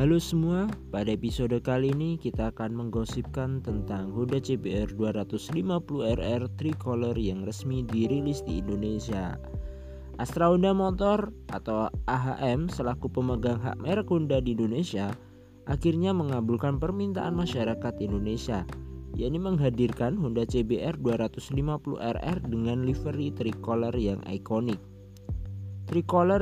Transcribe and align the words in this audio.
Halo 0.00 0.16
semua, 0.16 0.64
pada 0.88 1.12
episode 1.12 1.60
kali 1.60 1.92
ini 1.92 2.16
kita 2.16 2.56
akan 2.56 2.72
menggosipkan 2.72 3.60
tentang 3.60 4.08
Honda 4.16 4.40
CBR 4.40 4.96
250RR 4.96 6.48
Tricolor 6.56 7.12
yang 7.20 7.44
resmi 7.44 7.84
dirilis 7.84 8.40
di 8.40 8.64
Indonesia. 8.64 9.36
Astra 10.16 10.48
Honda 10.48 10.72
Motor 10.72 11.28
atau 11.52 11.92
AHM 12.08 12.72
selaku 12.72 13.12
pemegang 13.12 13.60
hak 13.60 13.76
merek 13.76 14.08
Honda 14.08 14.40
di 14.40 14.56
Indonesia 14.56 15.12
akhirnya 15.68 16.16
mengabulkan 16.16 16.80
permintaan 16.80 17.36
masyarakat 17.36 18.00
Indonesia 18.00 18.64
yakni 19.20 19.36
menghadirkan 19.36 20.16
Honda 20.16 20.48
CBR 20.48 20.96
250RR 20.96 22.48
dengan 22.48 22.88
livery 22.88 23.36
tricolor 23.36 23.92
yang 24.00 24.24
ikonik. 24.24 24.80
Tricolor 25.84 26.40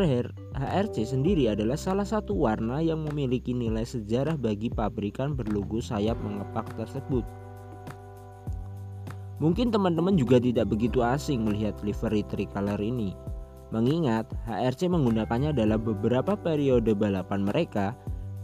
HRC 0.58 1.14
sendiri 1.14 1.46
adalah 1.54 1.78
salah 1.78 2.02
satu 2.02 2.34
warna 2.34 2.82
yang 2.82 3.06
memiliki 3.06 3.54
nilai 3.54 3.86
sejarah 3.86 4.34
bagi 4.34 4.66
pabrikan 4.66 5.38
berlogo 5.38 5.78
sayap 5.78 6.18
mengepak 6.18 6.66
tersebut. 6.74 7.22
Mungkin 9.38 9.70
teman-teman 9.70 10.18
juga 10.18 10.42
tidak 10.42 10.66
begitu 10.66 10.98
asing 10.98 11.46
melihat 11.46 11.78
livery 11.86 12.26
tricolor 12.26 12.82
ini. 12.82 13.14
Mengingat 13.70 14.26
HRC 14.50 14.90
menggunakannya 14.90 15.54
dalam 15.54 15.78
beberapa 15.78 16.34
periode 16.34 16.90
balapan 16.90 17.46
mereka 17.46 17.94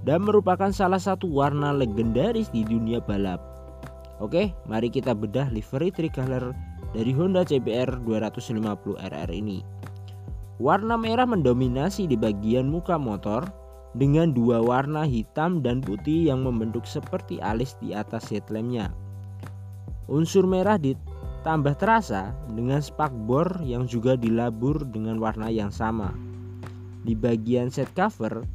dan 0.07 0.23
merupakan 0.23 0.71
salah 0.71 1.03
satu 1.03 1.27
warna 1.27 1.75
legendaris 1.75 2.47
di 2.55 2.63
dunia 2.63 3.03
balap. 3.03 3.43
Oke, 4.23 4.55
mari 4.71 4.87
kita 4.87 5.19
bedah 5.19 5.51
livery 5.51 5.91
tricolor 5.91 6.55
dari 6.95 7.11
Honda 7.11 7.43
CBR 7.43 8.07
250RR 8.07 9.31
ini. 9.35 9.67
Warna 10.63 10.95
merah 10.95 11.27
mendominasi 11.27 12.07
di 12.07 12.15
bagian 12.15 12.71
muka 12.71 12.95
motor 12.95 13.43
dengan 13.99 14.31
dua 14.31 14.63
warna 14.63 15.03
hitam 15.03 15.59
dan 15.59 15.83
putih 15.83 16.31
yang 16.31 16.47
membentuk 16.47 16.87
seperti 16.87 17.43
alis 17.43 17.75
di 17.83 17.91
atas 17.91 18.31
headlampnya. 18.31 18.95
Unsur 20.07 20.47
merah 20.47 20.79
ditambah 20.79 21.75
terasa 21.75 22.31
dengan 22.55 22.79
spakbor 22.79 23.67
yang 23.67 23.91
juga 23.91 24.15
dilabur 24.15 24.87
dengan 24.87 25.19
warna 25.19 25.51
yang 25.51 25.75
sama. 25.75 26.15
Di 27.03 27.19
bagian 27.19 27.67
set 27.67 27.91
cover 27.99 28.47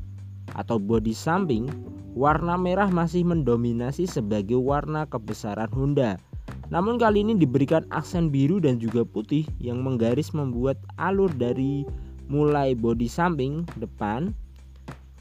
atau 0.56 0.80
bodi 0.80 1.12
samping, 1.12 1.68
warna 2.16 2.56
merah 2.56 2.88
masih 2.88 3.28
mendominasi 3.28 4.08
sebagai 4.08 4.56
warna 4.56 5.04
kebesaran 5.04 5.70
Honda 5.76 6.16
namun 6.70 7.02
kali 7.02 7.26
ini 7.26 7.34
diberikan 7.34 7.82
aksen 7.90 8.30
biru 8.30 8.62
dan 8.62 8.78
juga 8.78 9.02
putih 9.02 9.46
yang 9.58 9.82
menggaris 9.82 10.34
membuat 10.38 10.78
alur 11.02 11.30
dari 11.34 11.86
mulai 12.30 12.78
bodi 12.78 13.10
samping 13.10 13.66
depan 13.82 14.30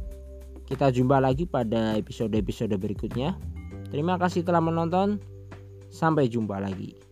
Kita 0.66 0.90
jumpa 0.90 1.22
lagi 1.22 1.46
pada 1.46 1.94
episode-episode 1.94 2.74
berikutnya. 2.78 3.38
Terima 3.94 4.18
kasih 4.18 4.42
telah 4.42 4.62
menonton. 4.62 5.22
Sampai 5.92 6.26
jumpa 6.26 6.58
lagi. 6.58 7.11